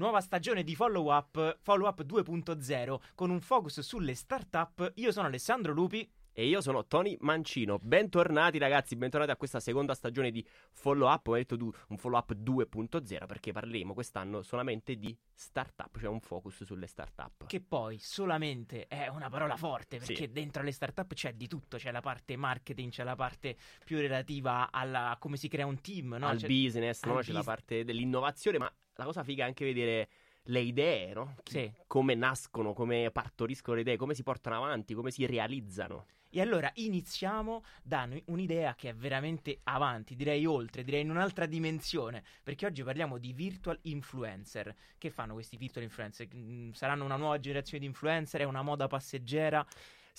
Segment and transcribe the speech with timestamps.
[0.00, 4.92] nuova stagione di Follow Up, Follow Up 2.0 con un focus sulle start-up.
[4.94, 6.10] Io sono Alessandro Lupi.
[6.40, 7.78] E io sono Tony Mancino.
[7.82, 11.26] Bentornati ragazzi, bentornati a questa seconda stagione di Follow Up.
[11.26, 16.20] Ho detto du- un Follow Up 2.0 perché parleremo quest'anno solamente di startup, cioè un
[16.20, 17.46] focus sulle startup.
[17.46, 20.32] Che poi solamente è una parola forte perché Sì.
[20.32, 24.70] dentro le startup c'è di tutto, c'è la parte marketing, c'è la parte più relativa
[24.72, 26.26] alla a come si crea un team, no?
[26.26, 27.18] al C'è- business, no?
[27.18, 30.08] al c'è la parte dell'innovazione, ma la cosa figa è anche vedere
[30.44, 31.34] le idee, no?
[31.44, 31.70] Sì.
[31.86, 36.06] Come nascono, come partoriscono le idee, come si portano avanti, come si realizzano.
[36.32, 42.22] E allora iniziamo da un'idea che è veramente avanti, direi oltre, direi in un'altra dimensione,
[42.44, 44.72] perché oggi parliamo di virtual influencer.
[44.96, 46.28] Che fanno questi virtual influencer?
[46.72, 48.42] Saranno una nuova generazione di influencer?
[48.42, 49.66] È una moda passeggera?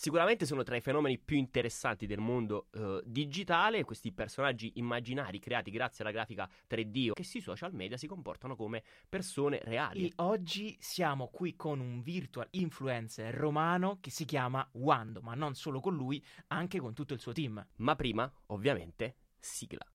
[0.02, 5.70] Sicuramente sono tra i fenomeni più interessanti del mondo eh, digitale, questi personaggi immaginari creati
[5.70, 10.08] grazie alla grafica 3D che sui social media si comportano come persone reali.
[10.08, 15.54] E oggi siamo qui con un virtual influencer romano che si chiama Wando, ma non
[15.54, 17.64] solo con lui, anche con tutto il suo team.
[17.76, 19.86] Ma prima, ovviamente, sigla.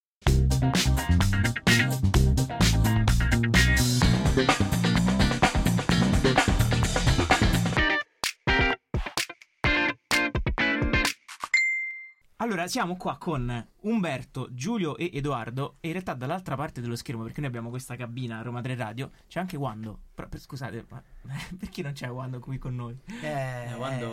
[12.38, 17.22] Allora, siamo qua con Umberto, Giulio e Edoardo e in realtà dall'altra parte dello schermo,
[17.22, 20.00] perché noi abbiamo questa cabina a Roma 3 Radio, c'è anche Wando.
[20.14, 21.02] Però, per- scusate, ma
[21.58, 22.94] perché non c'è Wando qui con noi?
[23.22, 24.04] Eh, Eh, quando...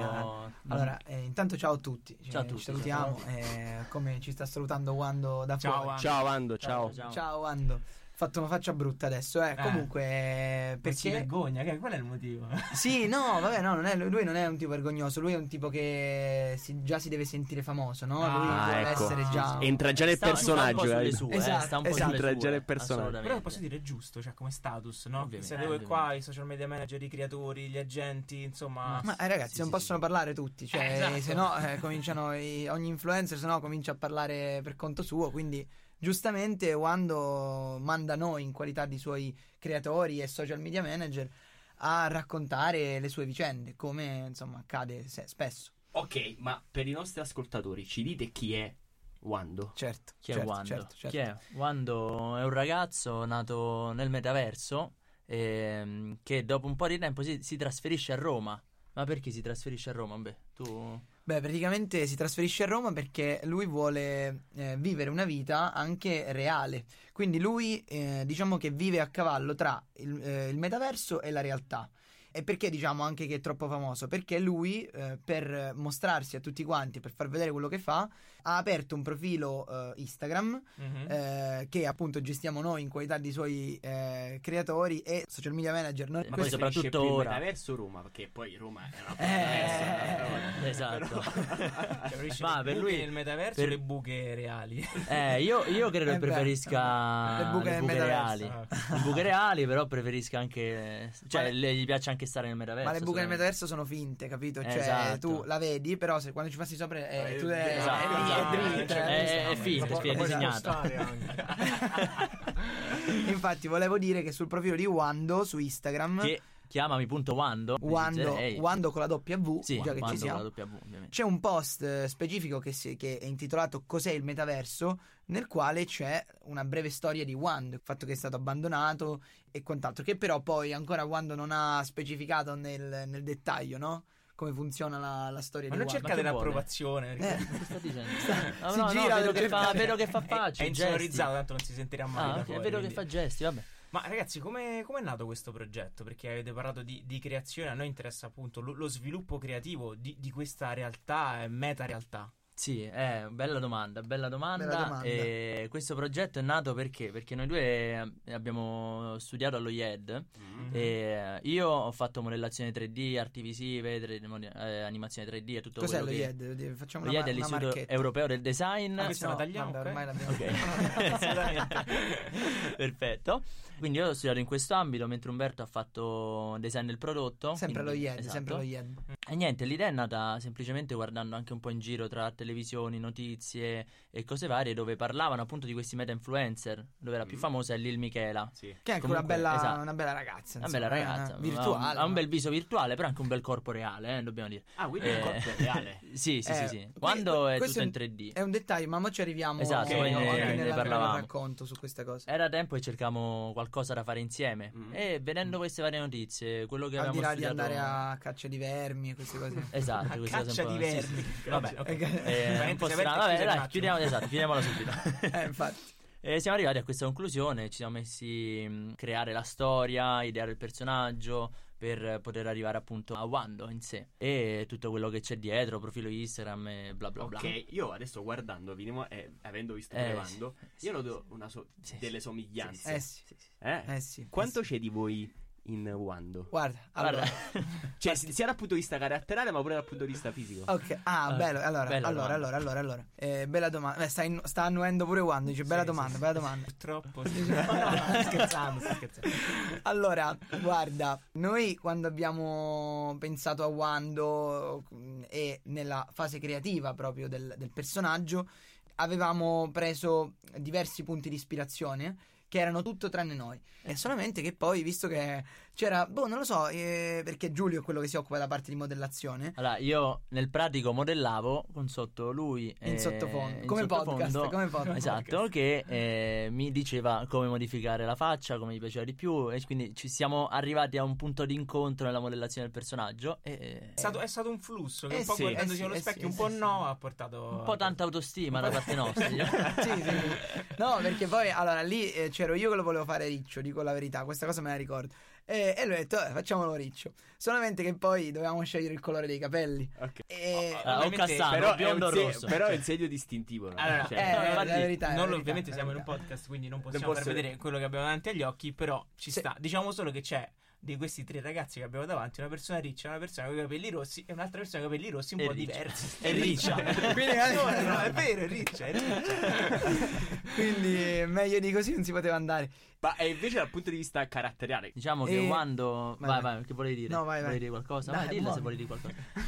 [0.47, 2.17] eh, allora, eh, intanto ciao a tutti.
[2.29, 3.19] Ciao a Ci tutti, salutiamo.
[3.27, 5.87] eh, come ci sta salutando Wando da Ciao, fuori.
[5.87, 6.01] Wando.
[6.01, 6.93] Ciao Ando, ciao.
[6.93, 7.11] ciao.
[7.11, 7.81] Ciao Wando.
[8.13, 9.51] Ho fatto una faccia brutta adesso, eh.
[9.51, 9.55] Eh.
[9.55, 11.09] Comunque, eh, Non si perché...
[11.17, 12.47] vergogna, che- qual è il motivo?
[12.71, 15.47] Sì, no, vabbè, no, non è- lui non è un tipo vergognoso, lui è un
[15.47, 18.21] tipo che si- già si deve sentire famoso, no?
[18.23, 19.03] Ah, lui vuole ecco.
[19.03, 19.57] essere già...
[19.61, 20.99] Entra già nel Sta- un personaggio.
[20.99, 21.11] eh.
[21.11, 22.03] sue, Esatto, eh, sta un po' esatto.
[22.03, 23.21] sulle Entra già nel personaggio.
[23.21, 25.21] Però posso dire è giusto, cioè come status, no?
[25.21, 25.91] Ovviamente, Se dove ovviamente.
[25.91, 29.01] qua i social media manager, i creatori, gli agenti, insomma...
[29.03, 30.05] Ma eh, ragazzi, Sì, non sì, possono sì.
[30.05, 31.19] parlare tutti, cioè, Eh, esatto.
[31.21, 35.31] se no eh, cominciano i- ogni influencer, se no comincia a parlare per conto suo,
[35.31, 35.67] quindi
[36.03, 41.29] giustamente quando manda noi in qualità di suoi creatori e social media manager
[41.77, 45.71] a raccontare le sue vicende, come insomma accade se- spesso.
[45.91, 48.75] Ok, ma per i nostri ascoltatori, ci dite chi è
[49.21, 49.71] Wando?
[49.75, 50.13] Certo.
[50.19, 50.67] Chi è certo, Wando?
[50.67, 51.07] certo, certo.
[51.07, 51.37] Chi è?
[51.55, 57.41] Wando è un ragazzo nato nel metaverso ehm, che dopo un po' di tempo si,
[57.41, 58.61] si trasferisce a Roma.
[58.93, 60.17] Ma perché si trasferisce a Roma?
[60.17, 61.01] Beh, tu...
[61.25, 66.83] Beh, praticamente si trasferisce a Roma perché lui vuole eh, vivere una vita anche reale.
[67.13, 71.39] Quindi lui, eh, diciamo che vive a cavallo tra il, eh, il metaverso e la
[71.39, 71.89] realtà.
[72.35, 74.07] E perché diciamo anche che è troppo famoso?
[74.07, 78.09] Perché lui, eh, per mostrarsi a tutti quanti, per far vedere quello che fa,
[78.41, 81.62] ha aperto un profilo eh, Instagram Mhm.
[81.73, 86.09] Eh, che appunto gestiamo noi in qualità di suoi eh, creatori e social media manager.
[86.09, 87.29] Non- Ma poi soprattutto ora.
[87.31, 91.21] metaverso Roma, perché poi Roma è una Eh, esatto.
[91.21, 94.87] Cioè, preferisce Ma le per buche lui- nel metaverso per- le buche reali?
[95.07, 98.37] Eh, io, io credo Eh che beh, preferisca le buche nel metaverso.
[98.37, 98.67] reali.
[98.91, 101.11] Le buche reali, però preferisca anche.
[101.27, 102.89] Cioè, le- le- gli piace anche stare nel metaverso.
[102.91, 104.61] Ma le buche nel metaverso sono finte, capito?
[104.61, 105.17] Cioè, Esatto.
[105.19, 108.21] tu la vedi, però se quando ci passi sopra eh, Eh, tu è, esatto, è
[108.21, 108.55] esatto.
[108.55, 109.07] è dritta.
[109.07, 109.51] È- eh.
[109.51, 110.81] è finta, è finta, è Esatto.
[110.81, 111.55] disegnata.
[113.27, 117.77] Infatti, volevo dire che sul profilo di Wando su Instagram, Che chiamami.wando.
[117.81, 118.57] Wando, Ehi.
[118.57, 120.43] Wando con la W, Sì, già che Wando ci siamo.
[120.43, 121.07] W.
[121.09, 124.99] C'è un post eh, specifico che, si- che è intitolato Cos'è il metaverso?
[125.25, 129.61] Nel quale c'è una breve storia di Wando, il fatto che è stato abbandonato e
[129.63, 134.03] quant'altro, che però poi ancora Wando non ha specificato nel, nel dettaglio, no?
[134.43, 136.07] Come funziona la, la storia Ma di non Wando.
[136.07, 137.15] cercate che l'approvazione.
[137.15, 137.37] Eh.
[137.57, 138.19] Che sta dicendo?
[138.19, 140.63] Sta- No, si no, gira vedo, che fa, vedo che fa È, facce.
[140.63, 140.81] è gesti.
[140.81, 142.23] insonorizzato, tanto non si sentirà mai.
[142.29, 143.63] Ah, da ok, fuori, vedo che quindi- fa gesti, vabbè.
[143.91, 146.03] Ma ragazzi, come è nato questo progetto?
[146.03, 150.15] Perché avete parlato di, di creazione, a noi interessa appunto lo, lo sviluppo creativo di,
[150.19, 152.31] di questa realtà, eh, meta realtà.
[152.55, 154.65] Sì, è bella domanda, bella domanda.
[154.67, 155.03] Bella domanda.
[155.05, 157.11] E questo progetto è nato perché?
[157.11, 160.69] Perché noi due eh, abbiamo studiato allo IED Mhm.
[160.71, 165.61] e eh, io ho fatto modellazione 3D, arti visive, 3D, mo- eh, animazione 3D e
[165.61, 166.43] tutto Cos'è lo quello che...
[166.45, 166.75] IED?
[166.75, 167.91] Facciamo Lo una, IED è l'Istituto marchetta.
[167.93, 168.99] Europeo del Design.
[168.99, 169.85] Ah, questa No, la tagliamo, vabbè, ok?
[169.87, 170.41] ormai l'abbiamo Ok,
[171.13, 171.85] Assolutamente.
[172.77, 173.41] perfetto.
[173.79, 177.55] Quindi io ho studiato in questo ambito, mentre Umberto ha fatto design del prodotto.
[177.55, 178.33] Sempre lo quindi- IED, esatto.
[178.33, 178.97] sempre lo IED.
[179.27, 182.99] E niente, l'idea è nata semplicemente guardando anche un po' in giro tra arte televisioni,
[182.99, 187.39] notizie e cose varie dove parlavano appunto di questi meta influencer, dove la più Mm.
[187.39, 188.49] famosa è Lil Michela.
[188.53, 188.67] Sì.
[188.83, 189.81] Che è anche Comunque, una, bella, esatto.
[189.81, 190.57] una bella ragazza.
[190.59, 191.85] Una insomma, bella eh, ragazza, virtuale.
[191.85, 194.49] ha un, ha un bel viso virtuale, però anche un bel corpo reale, eh, dobbiamo
[194.49, 194.63] dire.
[194.75, 195.99] Ah, quindi il Eh, corpo è reale.
[196.13, 196.87] Sì, sì, Eh, sì, sì.
[196.99, 198.33] Quando è questo tutto è in un- 3D.
[198.33, 201.15] È un dettaglio, ma mo ci arriviamo Esatto, poi ne- ne parlavamo.
[201.15, 202.29] racconto su queste cose.
[202.29, 204.71] Era tempo e cercavamo qualcosa da fare insieme.
[204.75, 204.91] Mm.
[204.93, 207.71] E vedendo queste varie notizie, quello che Al di avevamo là di studiato...
[207.73, 209.65] andare a caccia di vermi e queste cose.
[209.71, 210.73] Esatto, A queste cose caccia un po'...
[210.73, 211.25] di vermi.
[211.49, 212.23] Vabbè, ok.
[212.33, 214.91] Eh, Eh, un po' aperte, Vabbè, dai, chiudiamo, esatto, chiudiamola subito.
[215.37, 215.91] Eh, infatti.
[216.25, 220.57] E siamo arrivati a questa conclusione, ci siamo messi a creare la storia, ideare il
[220.57, 225.79] personaggio per poter arrivare appunto a Wando in sé e tutto quello che c'è dietro,
[225.79, 227.39] profilo Instagram e bla bla bla.
[227.39, 231.33] Ok, io adesso guardandovi, e avendo visto Eh, Wando, sì, io lo sì, do sì.
[231.33, 232.21] una so- Sì, delle sì.
[232.21, 232.93] somiglianze.
[232.95, 233.21] Eh sì.
[233.25, 233.47] Sì, sì.
[233.59, 233.83] Eh?
[233.95, 234.27] Eh sì.
[234.29, 234.73] Quanto eh sì.
[234.75, 235.29] c'è di voi
[235.67, 236.47] in Wando?
[236.49, 237.31] Guarda, Guarda, allora.
[237.97, 240.69] Cioè, sia dal punto di vista caratteriale, ma pure dal punto di vista fisico.
[240.71, 241.59] Ok, ah, Eh, bello.
[241.61, 242.33] Allora, bella allora, domanda.
[242.33, 243.05] allora, allora, allora.
[243.15, 243.99] Eh, bella domanda.
[243.99, 245.49] Beh, sta, in- sta annuendo pure Wando.
[245.51, 246.39] Dice, bella Sì, domanda, sì, bella sì.
[246.39, 246.65] domanda.
[246.65, 247.41] Purtroppo sì.
[247.47, 249.29] No, no, scherzando, sto scherzando.
[249.83, 257.55] Allora, guarda, noi quando abbiamo pensato a Wando mm, e nella fase creativa proprio del,
[257.57, 258.49] del personaggio,
[258.95, 262.17] avevamo preso diversi punti di ispirazione
[262.53, 263.59] che erano tutto tranne noi.
[263.81, 267.83] E solamente che poi, visto che c'era, boh, non lo so, eh, perché Giulio è
[267.83, 269.53] quello che si occupa della parte di modellazione.
[269.55, 274.49] Allora, io nel pratico modellavo con sotto lui In eh, sottofondo, in come sottofondo, podcast,
[274.49, 274.97] come podcast.
[274.97, 279.61] Esatto, che eh, mi diceva come modificare la faccia, come gli piaceva di più e
[279.65, 283.99] quindi ci siamo arrivati a un punto di incontro nella modellazione del personaggio e È
[283.99, 285.99] stato, è stato un flusso che Eh un po' sì, guardandosi eh sì, allo eh
[285.99, 286.89] specchio, sì, un eh po' sì, no, sì.
[286.89, 289.25] ha portato un po' tanta autostima da parte nostra.
[289.81, 290.63] sì, sì, sì.
[290.77, 293.93] No, perché poi allora lì eh, c'ero io che lo volevo fare riccio, dico la
[293.93, 295.13] verità, questa cosa me la ricordo.
[295.45, 297.13] E, e lui ha detto, "Eh, facciamolo riccio.
[297.37, 299.89] Solamente che poi dovevamo scegliere il colore dei capelli.
[299.99, 300.19] Ok.
[300.27, 300.73] E...
[300.83, 302.47] Ah, o Ovviamente- però, è biondo un se- rosso.
[302.47, 303.67] però è un segno distintivo.
[303.69, 303.75] no?
[303.77, 306.03] Allora, Cioè, eh, no, la infatti, verità, la non verità, ovviamente la siamo in un
[306.05, 306.23] verità.
[306.25, 309.05] podcast, quindi non possiamo Non far posso- vedere quello che abbiamo davanti agli occhi, però
[309.15, 309.39] ci Sì.
[309.39, 309.53] sta.
[309.59, 310.49] Diciamo solo che c'è
[310.83, 313.89] di questi tre ragazzi che abbiamo davanti, una persona riccia, una persona con i capelli
[313.89, 315.71] rossi e un'altra persona con i capelli rossi un E po' riccia.
[315.77, 316.17] diversi.
[316.21, 316.73] E riccia.
[317.13, 319.79] Quindi, no, no, è vero, è riccia, è riccia.
[320.55, 322.69] Quindi meglio di così non si poteva andare.
[322.99, 326.17] Ma e invece dal punto di vista caratteriale, Diciamo che E- Wando.
[326.19, 326.53] Vai, Vai, vai.
[326.55, 327.07] vai, che volevi dire?
[327.13, 327.41] No, vai, vai.
[327.43, 328.11] Volevi dire qualcosa?
[328.11, 328.55] Dai, vai, dilla buono.
[328.55, 328.99] se volevi dire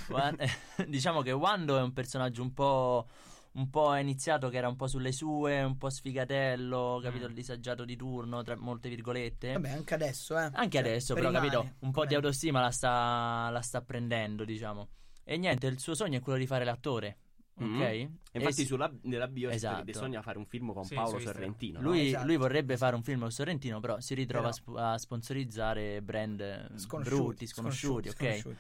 [0.07, 0.53] qualcosa.
[0.87, 3.07] Diciamo che Wando è un personaggio un po'.
[3.55, 7.25] Un po' è iniziato che era un po' sulle sue, un po' sfigatello, capito?
[7.25, 7.29] Mm.
[7.29, 9.53] Il disagiato di turno, tra molte virgolette.
[9.53, 10.49] Vabbè, anche adesso, eh.
[10.51, 11.75] Anche Cioè, adesso, però, rimane, capito?
[11.79, 14.89] Un po' di come- autostima la sta, la sta prendendo, diciamo.
[15.23, 17.17] E niente, il suo sogno è quello di fare l'attore.
[17.57, 17.75] Mhm.
[17.75, 17.81] Ok?
[17.87, 19.83] E infatti E sulla, nella bio Esatto.
[19.85, 21.19] bisogna fare un film con Sì, Paolo.
[21.19, 21.79] Sorrentino.
[21.79, 21.87] no?
[21.89, 22.25] Lui, esatto.
[22.25, 26.01] lui vorrebbe fare un film con Sorrentino, però si ritrova Però- a sp- a sponsorizzare
[26.01, 28.15] brand eh, Sconosciuti, brutti, sconosciuti, ok?
[28.15, 28.55] sconosciuti.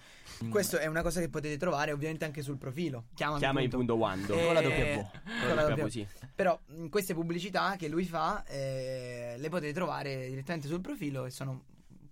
[0.45, 0.49] Mm.
[0.49, 3.05] Questo è una cosa che potete trovare ovviamente anche sul profilo.
[3.15, 3.93] Chiamami Chiama in punto.
[3.93, 4.33] punto Wando.
[4.33, 5.07] Eh, Con la W.
[5.47, 5.79] con la W.
[5.81, 6.07] così.
[6.33, 11.31] Però mh, queste pubblicità che lui fa eh, le potete trovare direttamente sul profilo e
[11.31, 11.63] sono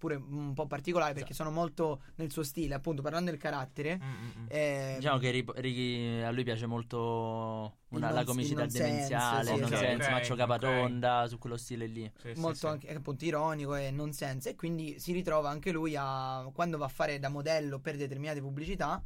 [0.03, 1.49] pure un po' particolari perché Esatto.
[1.49, 3.97] sono molto nel suo stile, appunto parlando del carattere.
[4.03, 4.45] Mm, mm, mm.
[4.49, 9.45] eh, Diciamo che ri- ri- a lui piace molto una- Il la non- comicità demenziale,
[9.47, 10.35] sì, il ok, nonsense, ok, Maccio.
[10.35, 12.11] Capatonda, su quello stile lì.
[12.17, 12.65] Sì, molto sì.
[12.67, 16.89] anche appunto ironico e nonsense e quindi si ritrova anche lui a quando va a
[16.89, 19.01] fare da modello per determinate pubblicità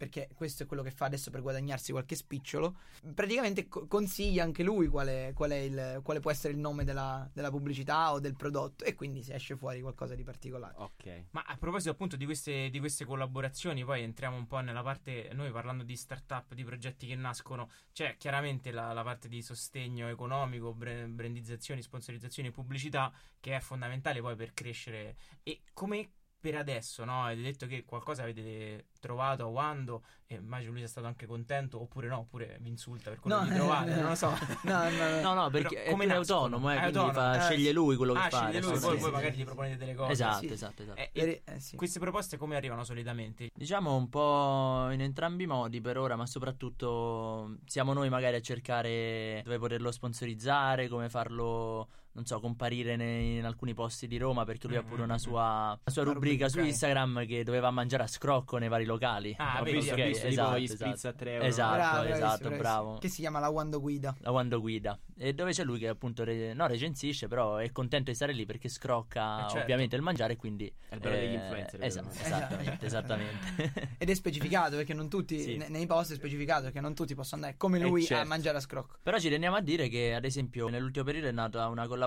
[0.00, 2.78] perché questo è quello che fa adesso per guadagnarsi qualche spicciolo
[3.14, 7.28] praticamente co- consiglia anche lui quale, qual è il, quale può essere il nome della,
[7.34, 11.24] della pubblicità o del prodotto e quindi si esce fuori qualcosa di particolare Ok.
[11.32, 15.28] Ma a proposito appunto di queste, di queste collaborazioni, poi entriamo un po' nella parte,
[15.34, 20.08] noi parlando di start-up, di progetti che nascono, c'è chiaramente la, la parte di sostegno
[20.08, 25.16] economico, brandizzazioni, sponsorizzazioni e pubblicità che è fondamentale poi per crescere.
[25.42, 27.24] E come per adesso, no?
[27.24, 31.80] Avete detto che qualcosa avete trovato a Wando e immagino lui sia stato anche contento
[31.80, 34.30] oppure no, oppure vi insulta per quello No, che trovate, non lo so.
[34.62, 35.20] no, no, no.
[35.20, 36.38] No, no, perché Però è come nascono?
[36.40, 37.32] autonomo, eh, È quindi autonomo.
[37.32, 38.36] fa- Eh, sceglie lui quello che Ah, fa.
[38.38, 39.40] sceglie lui, adesso poi, sì, poi sì, magari sì.
[39.40, 40.12] gli proponete delle cose.
[40.12, 40.52] Esatto, Sì.
[40.52, 40.98] esatto, esatto.
[41.00, 41.76] Eh, e Eh, sì.
[41.76, 43.50] queste proposte come arrivano solitamente?
[43.54, 48.40] Diciamo un po' in entrambi i modi per ora, ma soprattutto siamo noi magari a
[48.40, 54.44] cercare dove poterlo sponsorizzare, come farlo, non so, comparire nei- in alcuni posti di Roma,
[54.44, 57.70] perché lui ha pure una sua, una sua Una rubrica su rubrica, Instagram che doveva
[57.70, 59.34] mangiare a scrocco nei vari locali.
[59.38, 61.08] Ah, Ho vedi, visto, Ok, visto esatto, tipo gli spritz esatto.
[61.08, 61.44] a 3 euro.
[61.44, 62.56] Esatto, Bravo, esatto, bravissimo, bravissimo.
[62.58, 62.98] bravo.
[62.98, 64.98] che si chiama la Wando Guida La Wando Guida.
[65.16, 68.46] E dove c'è lui che appunto re- no, recensisce, però è contento di stare lì
[68.46, 69.58] perché scrocca Eh, certo.
[69.58, 70.72] ovviamente il mangiare, quindi...
[70.88, 73.94] È il bello degli influencer, Esatto, esattamente, esattamente.
[73.98, 75.56] ed è specificato perché non tutti Sì.
[75.56, 78.22] ne- nei post è specificato perché non tutti possono andare come Eh, lui certo.
[78.24, 81.32] a mangiare a scrocco Però ci teniamo a dire che, ad esempio, nell'ultimo periodo è
[81.32, 81.98] nata una collaborazione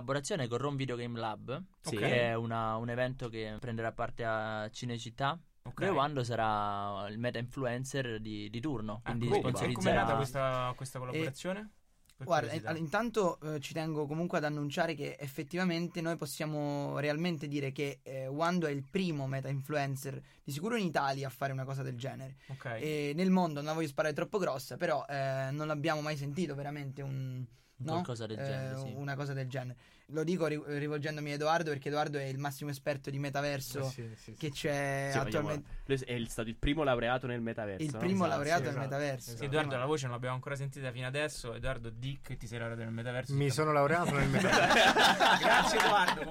[0.47, 1.95] con Rom Video Game Lab, Sì.
[1.97, 5.79] che è una- un evento che prenderà parte a Cinecittà Ok.
[5.85, 10.01] Dove Wando sarà il meta influencer di, di turno, Ah, quindi come- Come è sponsorizzerà
[10.01, 11.69] nata questa, questa collaborazione?
[12.15, 17.71] Per Guarda, intanto eh, ci tengo comunque ad annunciare che effettivamente noi possiamo realmente dire
[17.71, 21.63] che eh, Wando è il primo meta influencer di sicuro in Italia a fare una
[21.65, 22.35] cosa del genere.
[22.47, 22.65] Ok.
[22.79, 26.55] E nel mondo non la voglio sparare troppo grossa, però eh, non abbiamo mai sentito
[26.55, 27.43] veramente un,
[27.77, 27.91] no?
[27.93, 28.93] qualcosa del Eh, genere, sì.
[28.95, 29.77] una cosa del genere.
[30.07, 33.83] Lo dico ri- rivolgendomi a Edoardo perché Edoardo è il massimo esperto di metaverso Eh,
[33.83, 34.33] sì, sì, sì.
[34.33, 35.69] che c'è Sì, vogliamo- attualmente.
[35.85, 37.83] lui è il- stato il primo laureato nel metaverso.
[37.83, 37.97] Il no?
[37.99, 39.29] primo Esatto, laureato nel esatto, metaverso.
[39.31, 39.45] esatto.
[39.45, 41.53] Edoardo, la voce non l'abbiamo ancora sentita fino adesso.
[41.53, 43.33] Edoardo, Dick, ti sei laureato nel metaverso.
[43.33, 45.39] Mi sono laureato nel metaverso.
[45.39, 46.21] Grazie, Edoardo.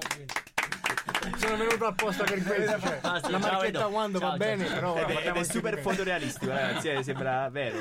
[1.37, 2.79] sono venuto apposta per questo.
[2.79, 3.87] Cioè, Ah, sì, la marchetta Edo.
[3.87, 4.73] Wando va Ciao, bene, ciao.
[4.93, 6.89] però Ed è, è anche super fotorealistico, ragazzi.
[6.89, 7.77] eh, sembra vero.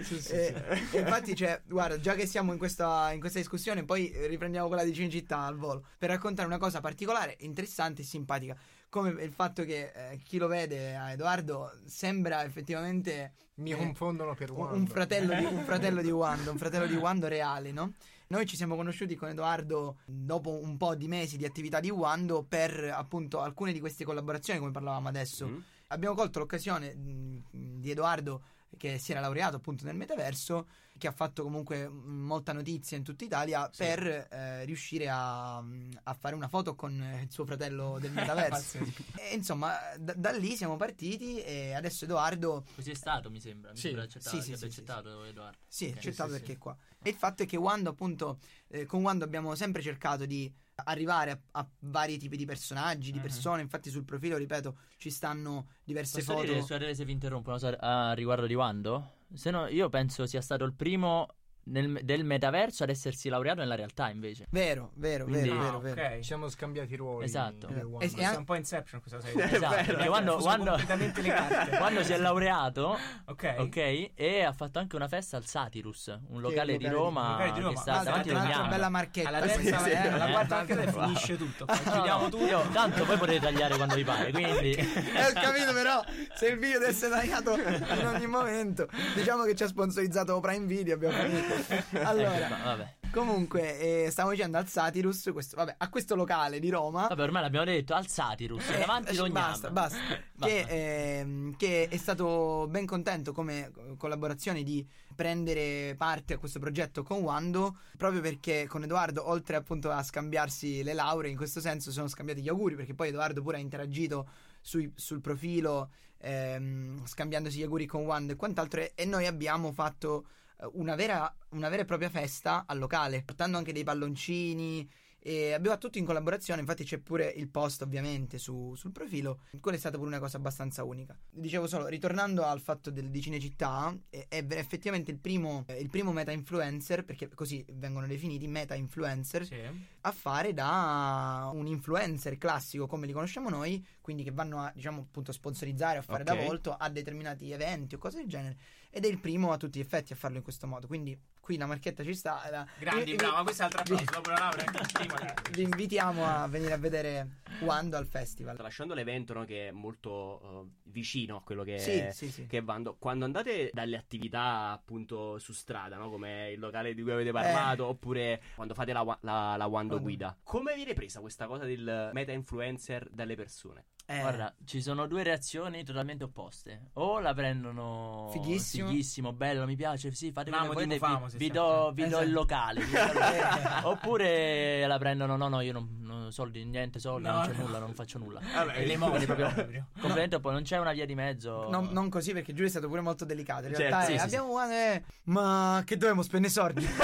[0.00, 0.54] Sì, sì, Eh,
[0.90, 0.96] sì.
[0.96, 4.66] e infatti, cioè, guarda, già che siamo in questa, in questa discussione, poi eh, riprendiamo
[4.68, 8.56] quella di Cinecittà al volo per raccontare una cosa particolare, interessante e simpatica.
[8.88, 14.34] Come il fatto che eh, chi lo vede a Edoardo sembra effettivamente Mi eh, confondono
[14.34, 14.76] per Wando.
[14.76, 17.92] un fratello di, un fratello di Wando, un fratello di Wando reale, no?
[18.28, 22.42] Noi ci siamo conosciuti con Edoardo dopo un po' di mesi di attività di Wando
[22.42, 25.46] per appunto alcune di queste collaborazioni, come parlavamo adesso.
[25.46, 25.58] Mm.
[25.88, 28.42] Abbiamo colto l'occasione mh, di Edoardo
[28.76, 30.68] che si era laureato appunto nel metaverso,
[30.98, 33.78] che ha fatto comunque molta notizia in tutta Italia Sì.
[33.84, 36.92] per eh, riuscire a, a fare una foto con
[37.22, 38.78] il suo fratello del metaverso.
[38.78, 43.70] E insomma, da, da lì siamo partiti e adesso Edoardo Così è stato, mi sembra.
[43.72, 45.58] Mi Sì, sembra accettato, sì, sì, accettato Edoardo.
[45.66, 45.96] sì, Ok.
[45.96, 46.52] accettato sì, perché sì.
[46.52, 46.76] è qua.
[47.02, 50.52] E il fatto è che Wando, appunto, eh, con Wando abbiamo sempre cercato di
[50.86, 53.22] arrivare a, a vari tipi di personaggi, di Mhm.
[53.22, 53.62] persone.
[53.62, 56.46] Infatti, sul profilo, ripeto, ci stanno diverse Posso foto.
[56.46, 59.14] dire, scusate se vi interrompo, una cosa a riguardo di Wando?
[59.32, 61.26] Se no, io penso sia stato il primo
[61.68, 64.46] nel- del metaverso ad essersi laureato nella realtà, invece.
[64.50, 66.00] Vero, vero, Quindi- vero, Ah, vero, vero.
[66.02, 66.16] ok.
[66.16, 67.24] Ci siamo scambiati i ruoli.
[67.24, 67.68] Esatto.
[67.68, 69.34] Eh, e- e un po' Inception questa sei.
[69.66, 71.76] Esatto, perché quando, quando- completamente le carte.
[71.76, 72.96] quando si è laureato,
[73.26, 73.54] Ok.
[73.58, 77.52] ok, e ha fatto anche una festa al Satirus, un locale, locale di Roma, locale
[77.52, 77.72] di Roma.
[77.72, 78.68] che sta Ah, davanti a Rognano.
[78.68, 79.28] bella marchetta.
[79.28, 79.96] Alla terza, eh.
[80.08, 81.64] alla Eh, quarta anche- finisce tutto.
[81.66, 82.44] Chiudiamo no, tutto.
[82.46, 84.70] io- tanto poi potete tagliare quando vi pare, quindi...
[84.72, 86.02] Eh, ho capito, però,
[86.34, 90.66] se il video deve essere tagliato in ogni momento, diciamo che ci ha sponsorizzato Prime
[90.66, 90.94] Video.
[90.94, 91.54] Abbiamo finito.
[92.04, 92.94] Allora, Ecco, vabbè.
[93.10, 97.06] comunque, eh, stavo dicendo al Satirus, questo, vabbè, a questo locale di Roma.
[97.08, 99.46] Vabbè, ormai l'abbiamo detto, al Satirus, Eh, davanti lascia- Rognano.
[99.48, 99.98] basta, basta.
[100.46, 107.02] Che, ehm, che è stato ben contento come collaborazione di prendere parte a questo progetto
[107.02, 111.90] con Wando proprio perché con Edoardo oltre appunto a scambiarsi le lauree in questo senso
[111.90, 114.28] sono scambiati gli auguri perché poi Edoardo pure ha interagito
[114.60, 119.72] sui- sul profilo ehm, scambiandosi gli auguri con Wando e quant'altro e, e noi abbiamo
[119.72, 120.30] fatto eh,
[120.72, 125.74] una vera, una vera e propria festa al locale portando anche dei palloncini e abbiamo
[125.74, 129.40] fatto tutto in collaborazione, infatti c'è pure il post ovviamente su- sul profilo.
[129.58, 131.18] Quella è stata pure una cosa abbastanza unica.
[131.28, 135.90] Dicevo solo, ritornando al fatto del, di Cinecittà, è, è effettivamente il primo, eh, il
[135.90, 139.60] primo meta influencer, perché così vengono definiti meta influencer, Sì.
[140.02, 145.00] a fare da un influencer classico come li conosciamo noi, quindi che vanno a, diciamo,
[145.00, 146.44] appunto sponsorizzare o fare da Ok.
[146.44, 148.56] volto a determinati eventi o cose del genere.
[148.96, 150.86] Ed è il primo a tutti gli effetti a farlo in questo modo.
[150.86, 152.40] Quindi qui la marchetta ci sta.
[152.50, 153.94] la- Grandi, vi- brava, questo è applauso.
[153.94, 155.52] vi- Dopo la laurea, prima grazie.
[155.52, 158.54] vi invitiamo a venire a vedere Wando al festival.
[158.54, 162.46] Tralasciando l'evento, no, che è molto eh, vicino a quello che Sì, sì, sì.
[162.46, 166.08] che Vando, quando andate dalle attività appunto su strada, no?
[166.08, 170.00] come il locale di cui avete parlato, oppure quando fate la, la, la Wando Wando.
[170.00, 173.84] guida, come viene presa questa cosa del meta influencer dalle persone?
[174.08, 176.90] Eh, Guarda, ci sono due reazioni totalmente opposte.
[176.94, 178.88] O la prendono Fighissimo.
[178.88, 182.22] fighissimo, bello, mi piace, sì, fate Mamo di volete, Mufamo, vi, do, vi do Esatto.
[182.24, 182.84] il locale.
[182.84, 183.80] vi do il locale.
[183.90, 187.64] Oppure la prendono, no, no, io non, non- soldi, niente soldi, No, non c'è no.
[187.66, 188.40] nulla, non faccio nulla.
[188.54, 189.86] Vabbè, E le mode proprio proprio.
[189.94, 191.68] completamente opposto, non c'è una via di mezzo.
[191.68, 193.66] non, non così perché Giulio è stato pure molto delicato.
[193.66, 196.86] In Certo, realtà sì, è, sì, abbiamo Wando eh, ma che dobbiamo spendere soldi?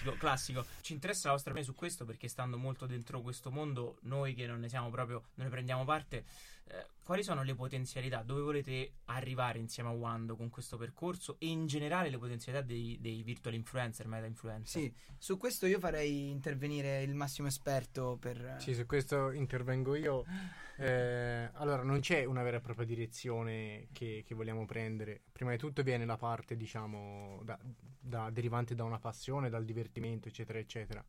[0.00, 0.66] Classico, classico.
[0.80, 4.46] Ci interessa la vostra opinione su questo perché stando molto dentro questo mondo, noi che
[4.46, 6.24] non ne siamo proprio, non ne prendiamo parte,
[6.68, 8.22] eh, quali sono le potenzialità?
[8.22, 12.98] Dove volete arrivare insieme a Wando con questo percorso e in generale le potenzialità dei,
[13.00, 14.80] dei virtual influencer, meta influencer?
[14.80, 18.58] sì, su questo io farei intervenire il massimo esperto per...
[18.60, 20.24] Sì, su questo intervengo io.
[20.80, 25.20] Eh, allora, non c'è una vera e propria direzione che, che vogliamo prendere.
[25.30, 27.58] Prima di tutto viene la parte, diciamo, da-
[28.00, 31.04] da- derivante da una passione, dal divertimento, eccetera, eccetera.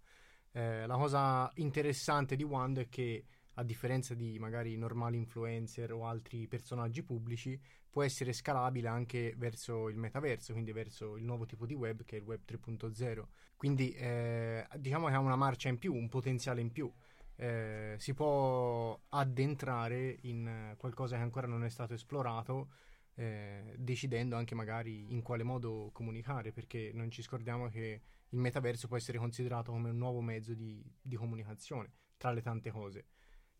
[0.51, 3.23] Eh, la cosa interessante di Wando è che,
[3.61, 9.87] a differenza di magari normali influencer o altri personaggi pubblici, può essere scalabile anche verso
[9.89, 13.27] il metaverso, quindi verso il nuovo tipo di web che è il web 3.0.
[13.55, 16.91] Quindi, eh, diciamo che ha una marcia in più, un potenziale in più.
[17.35, 22.69] eh, si può addentrare in qualcosa che ancora non è stato esplorato,
[23.15, 28.87] eh, decidendo anche magari in quale modo comunicare, perché non ci scordiamo che il metaverso
[28.87, 33.05] può essere considerato come un nuovo mezzo di, di comunicazione, tra le tante cose.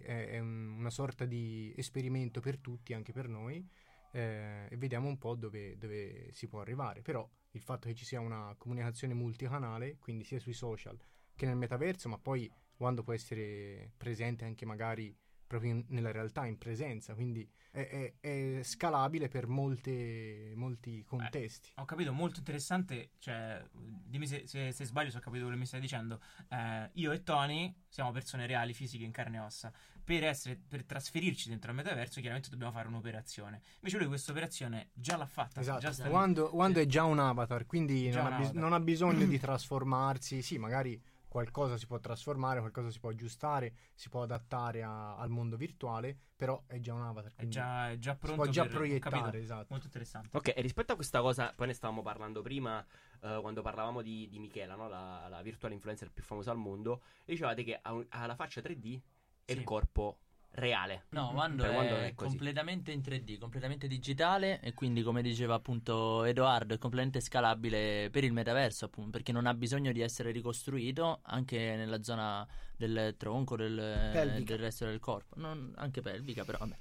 [0.02, 3.66] È, è un- una sorta di esperimento per tutti, anche per noi,
[4.12, 7.02] eh, e vediamo un po' dove, dove si può arrivare.
[7.02, 10.98] Però il fatto che ci sia una comunicazione multicanale, quindi sia sui social
[11.36, 15.16] che nel metaverso, ma poi quando può essere presente anche magari
[15.52, 21.72] proprio in- nella realtà, in presenza, quindi è, è- è scalabile per molte, molti contesti.
[21.76, 23.12] Ho capito, molto interessante.
[23.20, 26.22] Cioè, dimmi se, se- se sbaglio, se ho capito quello che mi stai dicendo.
[26.50, 29.72] Eh, io e Tony siamo persone reali, fisiche, in carne e ossa.
[30.04, 33.62] Per, essere, per trasferirci dentro al metaverso, chiaramente dobbiamo fare un'operazione.
[33.76, 35.60] Invece, lui questa operazione già l'ha fatta.
[35.60, 39.26] Esatto, già quando, quando è già un avatar, quindi non ha, bis- non ha bisogno
[39.26, 41.00] di trasformarsi, sì, magari
[41.32, 46.14] qualcosa si può trasformare, qualcosa si può aggiustare, si può adattare a- al mondo virtuale,
[46.36, 48.42] però è già un avatar, È già, è già si pronto.
[48.44, 49.68] può già per- proiettare, esatto.
[49.70, 50.36] Molto interessante.
[50.36, 52.86] Ok, e rispetto a questa cosa, poi ne stavamo parlando prima,
[53.22, 54.90] eh, quando parlavamo di, di Michela, no?
[54.90, 58.36] la, la virtual influencer più famosa al mondo, e dicevate che ha, un- ha la
[58.36, 59.00] faccia 3D
[59.46, 59.58] e Sì.
[59.58, 60.20] il corpo
[60.54, 61.06] reale.
[61.10, 61.36] No, Mhm.
[61.36, 66.74] Wando è, Wando è completamente in 3D, completamente digitale e quindi come diceva appunto Edoardo
[66.74, 71.58] è completamente scalabile per il metaverso appunto perché non ha bisogno di essere ricostruito anche
[71.78, 76.78] nella zona del tronco, del, del resto del corpo, Non- anche pelvica però vabbè.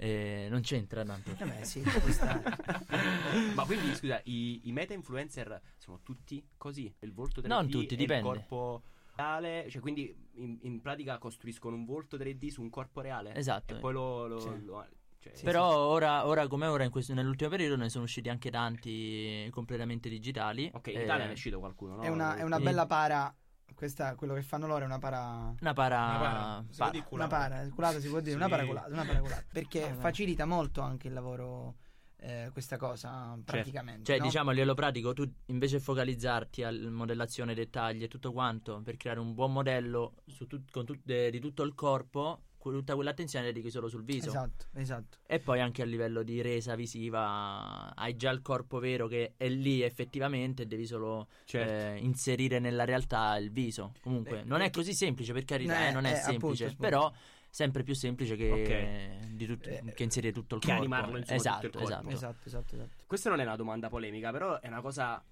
[0.00, 1.34] Eh, non c'entra tanto.
[1.36, 1.82] Eh beh, sì.
[3.54, 6.92] Ma quindi, scusa, i, i meta influencer sono tutti così?
[7.00, 8.28] Il volto 3D Non tutti, dipende.
[8.28, 8.82] il corpo
[9.22, 9.66] reale?
[9.68, 13.34] Cioè, quindi in, in pratica costruiscono un volto 3D su un corpo reale?
[13.34, 13.76] Esatto.
[13.76, 14.26] E poi lo...
[14.28, 14.64] lo- Sì.
[14.64, 14.86] lo-
[15.20, 19.48] cioè, Però ora, ora come ora, in questo- nell'ultimo periodo, ne sono usciti anche tanti
[19.50, 20.70] completamente digitali.
[20.72, 22.02] Ok, in Eh, Italia ne è uscito qualcuno, no?
[22.02, 22.62] È una, è una Sì.
[22.62, 23.34] bella para.
[23.74, 25.52] Questa, quello che fanno loro è una para.
[25.60, 25.96] Una para.
[26.06, 26.90] Una para, si può para.
[26.98, 27.28] Una culata.
[27.36, 28.50] para, culato si può dire, una Sì.
[28.50, 29.44] paraculata, una paraculata.
[29.52, 31.74] Perché Ah, facilita molto anche il lavoro,
[32.20, 34.04] eh, questa cosa, praticamente.
[34.04, 34.24] Cioè, no?
[34.24, 39.20] diciamo a livello pratico, tu invece focalizzarti alla modellazione dettagli e tutto quanto per creare
[39.20, 43.50] un buon modello su tut- con tut- de- di tutto il corpo, tutta quell'attenzione la
[43.52, 44.28] dedichi solo sul viso.
[44.28, 45.18] Esatto, esatto.
[45.26, 49.48] E poi anche a livello di resa visiva, hai già il corpo vero che è
[49.48, 51.72] lì effettivamente, devi solo Certo.
[51.72, 53.94] eh, inserire nella realtà il viso.
[54.02, 56.30] Comunque, Eh, non è eh, così semplice, per carità, eh, eh, non è eh, appunto,
[56.30, 56.82] semplice, appunto.
[56.82, 57.12] però
[57.50, 60.82] sempre più semplice che, di tut- Eh, che inserire tutto il che corpo.
[60.82, 61.86] animarlo, insomma, tutto esatto, il corpo.
[61.88, 62.08] esatto.
[62.14, 62.90] Esatto, esatto, esatto.
[63.06, 65.22] Questa non è una domanda polemica, però è una cosa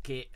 [0.00, 0.30] che...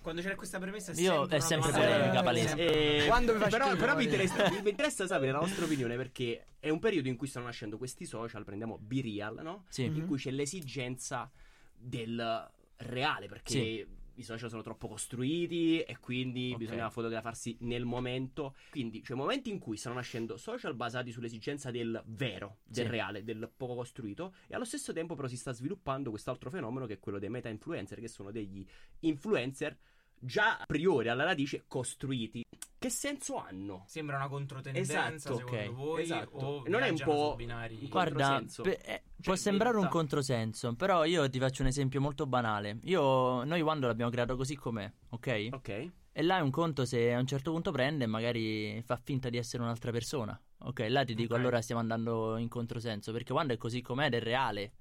[0.00, 2.56] Quando c'è questa premessa, è Io- sempre è sempre polemica, palese.
[3.02, 6.46] Eh, Quando mi fa però, però mi, interessa, mi interessa sapere la vostra opinione perché
[6.58, 9.64] è un periodo in cui stanno nascendo questi social, prendiamo Be Real, no?
[9.68, 9.84] Sì.
[9.84, 11.30] In cui c'è l'esigenza
[11.76, 13.86] del reale perché Sì.
[14.20, 16.58] I social sono troppo costruiti e quindi Ok.
[16.58, 18.54] bisogna fotografarsi nel momento.
[18.70, 22.90] Quindi, cioè, momenti in cui stanno nascendo social basati sull'esigenza del vero, del Sì.
[22.90, 26.94] reale, del poco costruito, e allo stesso tempo, però, si sta sviluppando quest'altro fenomeno che
[26.94, 28.64] è quello dei meta influencer, che sono degli
[29.00, 29.76] influencer
[30.20, 32.44] già a priori alla radice costruiti.
[32.78, 33.84] Che senso hanno?
[33.86, 35.72] Sembra una controtendenza, Esatto, secondo ok.
[35.72, 36.02] voi?
[36.02, 36.36] Esatto.
[36.36, 37.88] O Non è un po' binari?
[37.88, 42.26] Guarda, pe- eh, può Cioè, sembrare un controsenso, però io ti faccio un esempio molto
[42.26, 42.78] banale.
[42.84, 45.48] Io, noi Wando l'abbiamo creato così com'è, ok?
[45.52, 45.90] Ok.
[46.12, 49.28] E là è un conto se a un certo punto prende e magari fa finta
[49.28, 50.38] di essere un'altra persona.
[50.60, 51.38] Ok, là ti dico Ok.
[51.38, 54.72] allora stiamo andando in controsenso, perché Wando è così com'è ed è reale.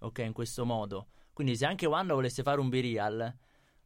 [0.00, 1.08] Ok, in questo modo.
[1.32, 3.34] Quindi se anche Wando volesse fare un B-Real,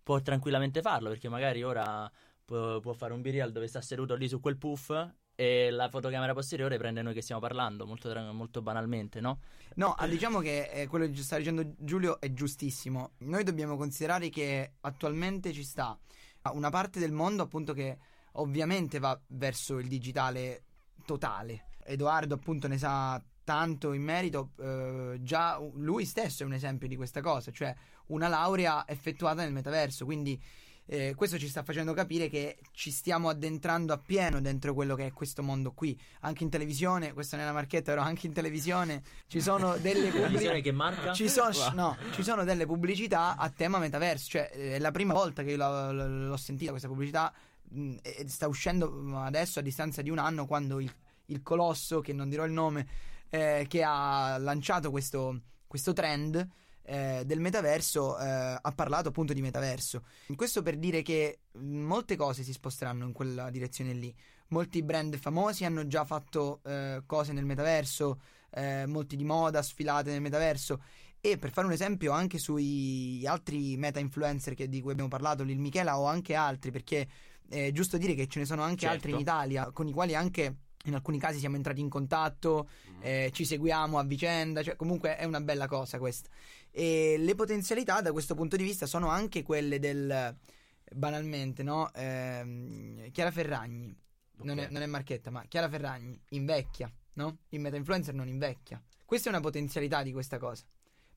[0.04, 2.08] può tranquillamente farlo, perché magari ora
[2.44, 4.92] può, può fare un B-Real dove sta seduto lì su quel puff
[5.34, 9.40] e la fotocamera posteriore prende noi che stiamo parlando, molto, molto banalmente, no?
[9.76, 13.14] No, ah, diciamo che eh, quello che sta dicendo Giulio è giustissimo.
[13.20, 15.98] Noi dobbiamo considerare che attualmente ci sta
[16.52, 17.98] una parte del mondo appunto che
[18.32, 20.64] ovviamente va verso il digitale
[21.04, 21.64] totale.
[21.82, 26.96] Edoardo appunto ne sa tanto in merito, eh, già lui stesso è un esempio di
[26.96, 27.74] questa cosa, cioè
[28.06, 30.40] una laurea effettuata nel metaverso, quindi
[30.86, 35.12] eh, questo ci sta facendo capire che ci stiamo addentrando appieno dentro quello che è
[35.12, 39.02] questo mondo qui, anche in televisione, questa non è una marchetta, però anche in televisione
[39.26, 41.12] ci sono delle pubblicità che marca?
[41.12, 44.28] ci sono, no, ci sono delle pubblicità a tema metaverso.
[44.30, 47.32] Cioè, è la prima volta che io l'ho, l'ho sentita questa pubblicità.
[47.70, 50.46] mh, E sta uscendo mh, adesso a distanza di un anno.
[50.46, 50.92] Quando il,
[51.26, 52.86] il colosso, che non dirò il nome,
[53.30, 56.46] eh, che ha lanciato questo, questo trend.
[56.86, 58.24] Eh, del metaverso eh,
[58.60, 60.02] ha parlato appunto di metaverso.
[60.36, 64.14] Questo per dire che mh, molte cose si sposteranno in quella direzione lì.
[64.48, 68.20] Molti brand famosi hanno già fatto eh, cose nel metaverso,
[68.50, 70.82] eh, molti di moda, sfilate nel metaverso.
[71.20, 75.58] E per fare un esempio anche sui altri meta influencer di cui abbiamo parlato, Lil
[75.58, 77.08] Michela o anche altri, perché
[77.48, 78.94] è giusto dire che ce ne sono anche Certo.
[78.94, 82.98] altri in Italia con i quali anche in alcuni casi siamo entrati in contatto, Mm.
[83.00, 86.28] eh, ci seguiamo a vicenda, cioè comunque è una bella cosa questa.
[86.76, 90.36] E le potenzialità da questo punto di vista sono anche quelle del
[90.90, 91.92] banalmente, no?
[91.94, 93.96] Ehm, Chiara Ferragni,
[94.38, 97.38] non, è, non è marchetta, ma Chiara Ferragni invecchia, no?
[97.50, 98.82] Il meta influencer non invecchia.
[99.04, 100.64] Questa è una potenzialità di questa cosa.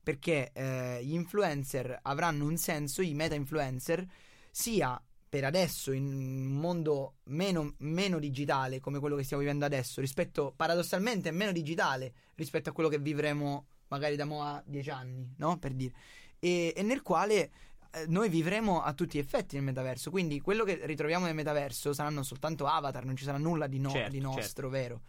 [0.00, 4.06] Perché eh, gli influencer avranno un senso, i meta influencer,
[4.52, 10.00] sia per adesso in un mondo meno, meno digitale come quello che stiamo vivendo adesso,
[10.00, 15.34] rispetto paradossalmente meno digitale rispetto a quello che vivremo magari da mo a dieci anni,
[15.36, 15.58] no?
[15.58, 15.92] Per dire.
[16.38, 17.50] E, e nel quale
[17.90, 20.10] eh, noi vivremo a tutti gli effetti nel metaverso.
[20.10, 23.90] Quindi quello che ritroviamo nel metaverso saranno soltanto avatar, non ci sarà nulla di, no-
[23.90, 24.36] Certo, di certo.
[24.36, 25.00] nostro, vero?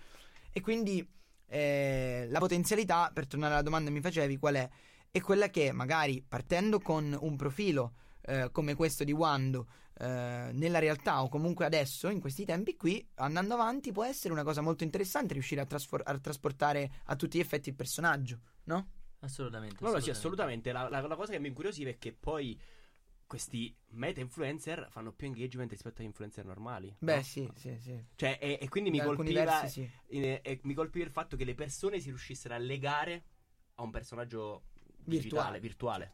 [0.51, 1.07] E quindi
[1.47, 4.69] eh, la potenzialità, per tornare alla domanda che mi facevi, qual è?
[5.11, 7.93] È quella che magari partendo con un profilo
[8.29, 13.05] eh, come questo di Wando eh, nella realtà o comunque adesso, in questi tempi qui,
[13.15, 17.37] andando avanti, può essere una cosa molto interessante riuscire a, trasfor- a trasportare a tutti
[17.37, 18.91] gli effetti il personaggio, no?
[19.19, 19.83] Assolutamente.
[19.83, 20.71] No, no, sì, assolutamente.
[20.71, 22.57] La, la- la cosa che mi incuriosiva è che poi
[23.27, 26.95] questi meta influencer fanno più engagement rispetto agli influencer normali.
[26.97, 27.21] Beh, no?
[27.21, 28.05] sì, sì, sì.
[28.15, 29.89] Cioè, e, e quindi mi colpiva, versi sì.
[30.17, 33.23] eh, e mi colpiva il fatto che le persone si riuscissero a legare
[33.75, 34.63] a un personaggio
[34.97, 36.13] digitale, Virtuale.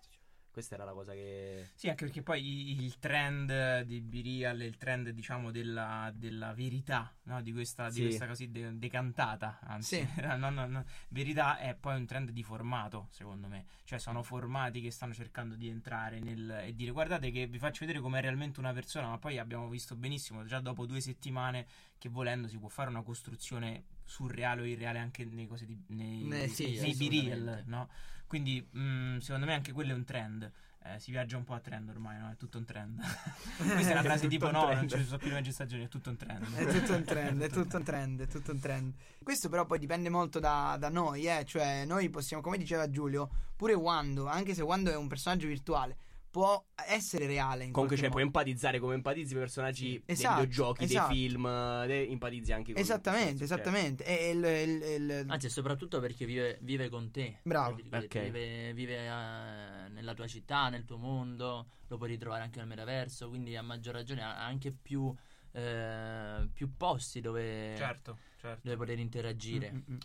[0.55, 1.71] Questa era la cosa che.
[1.75, 7.41] Sì, anche perché poi il trend di Birial, il trend diciamo della, della verità, no?
[7.41, 8.01] di, questa, di Sì.
[8.03, 10.07] questa così de- decantata, anzi, Sì.
[10.37, 13.65] no, no, verità è poi un trend di formato, secondo me.
[13.83, 17.81] Cioè sono formati che stanno cercando di entrare nel, e dire guardate che vi faccio
[17.81, 22.07] vedere com'è realmente una persona, ma poi abbiamo visto benissimo già dopo due settimane che
[22.07, 26.47] volendo si può fare una costruzione surreale o irreale anche nei, cose di, nei, Eh,
[26.47, 27.89] sì, nei Birial, no?
[28.35, 30.51] Quindi mh, secondo me anche quello è un trend.
[30.83, 32.29] Eh, si viaggia un po' a trend ormai, no?
[32.29, 32.99] È tutto un trend.
[33.55, 34.79] Questa è una frase tipo un no, trend.
[34.91, 36.53] non ci sono più le stagioni, è tutto un trend.
[36.53, 38.93] È tutto un trend, è tutto un trend, è tutto un trend.
[39.23, 41.45] Questo però poi dipende molto da, da noi, eh?
[41.45, 45.95] cioè noi possiamo, come diceva Giulio, pure Wando, anche se Wando è un personaggio virtuale,
[46.35, 47.63] può essere reale.
[47.63, 49.91] In Comunque, cioè, qualche puoi empatizzare come empatizzi i personaggi Sì.
[49.91, 51.13] dei Esatto, videogiochi, esatto.
[51.13, 54.03] dei film, eh, empatizzi anche con Esattamente, cioè, esattamente.
[54.03, 57.37] E il, il- il- Anzi, soprattutto perché vive, vive con te.
[57.43, 57.75] Bravo.
[57.75, 58.19] Quindi Ok.
[58.19, 63.29] Vive, vive, eh, nella tua città, nel tuo mondo, lo puoi ritrovare anche nel metaverso,
[63.29, 65.15] quindi a maggior ragione ha anche più,
[65.53, 68.59] eh, più posti dove, Certo, certo.
[68.61, 69.71] dove poter interagire.
[69.71, 69.97] Mm, mm, mm.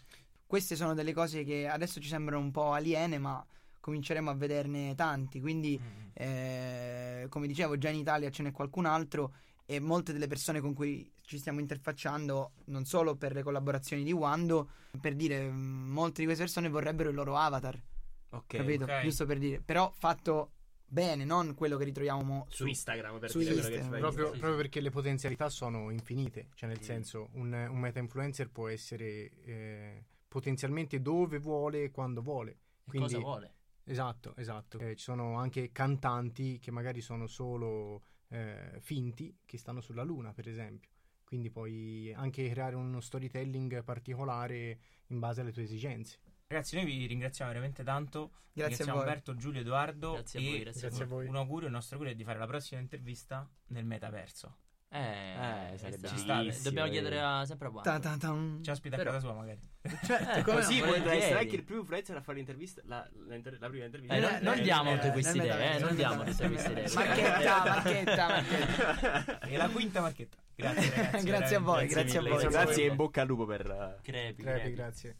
[0.47, 3.45] Queste sono delle cose che adesso ci sembrano un po' aliene, ma
[3.81, 5.41] cominceremo a vederne tanti.
[5.41, 9.33] Quindi, Mm, eh, come dicevo, già in Italia ce n'è qualcun altro
[9.67, 14.13] e molte delle persone con cui ci stiamo interfacciando, non solo per le collaborazioni di
[14.13, 14.69] Wando,
[15.01, 17.81] per dire, mm, molte di queste persone vorrebbero il loro avatar,
[18.31, 18.57] Ok.
[18.57, 18.85] capito?
[18.85, 19.01] ok.
[19.03, 20.53] Giusto per dire, però fatto
[20.85, 24.01] bene, non quello che ritroviamo mo- Su Instagram, per su dire quello che Instagram.
[24.01, 24.39] Proprio, sì, sì.
[24.39, 26.83] proprio perché le potenzialità sono infinite, cioè nel Mm.
[26.85, 32.51] senso un, un meta influencer può essere eh, potenzialmente dove vuole e quando vuole.
[32.51, 32.57] E
[32.89, 33.55] Quindi- cosa vuole?
[33.91, 34.79] Esatto, esatto.
[34.79, 40.33] Eh, ci sono anche cantanti che magari sono solo eh, finti, che stanno sulla luna,
[40.33, 40.91] per esempio.
[41.25, 46.19] Quindi puoi anche creare uno storytelling particolare in base alle tue esigenze.
[46.47, 48.33] Ragazzi, noi vi ringraziamo veramente tanto.
[48.53, 49.01] Grazie a voi.
[49.01, 50.13] Alberto, Giulio, Edoardo.
[50.13, 51.27] Grazie a e voi, grazie a Grazie a voi.
[51.27, 54.57] un augurio, il nostro augurio è di fare la prossima intervista nel metaverso.
[54.93, 56.91] Eh, Eh, eh, sarebbe sta- bellissimo, Dobbiamo eh.
[56.91, 58.61] chiedere a, sempre a tam.
[58.61, 59.61] Ci ospita Però- a casa sua, magari.
[60.05, 60.95] Certo, Eh, come Così no?
[60.95, 62.83] essere anche il primo influencer a fare l'intervista.
[62.87, 64.15] La, la inter- la prima intervista.
[64.17, 66.49] Eh, Eh, non, no, non eh, diamo eh, tutte queste idee, eh, non diamo tutte
[66.49, 66.91] queste idee.
[66.93, 69.39] Marchetta, marchetta, marchetta.
[69.43, 70.37] E la quinta marchetta.
[70.57, 71.25] Grazie, ragazzi.
[71.27, 72.47] Grazie a voi, grazie a voi.
[72.49, 73.71] Grazie e in bocca al lupo per.
[73.71, 74.75] eh, Crepi, Crepi, crepi.
[74.75, 75.17] grazie.